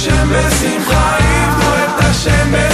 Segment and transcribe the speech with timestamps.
[0.00, 2.69] השם בשמחה, עבדו את השם בשמחה.